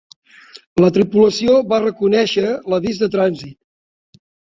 [0.83, 4.19] La tripulació va reconèixer l'avís de trànsit.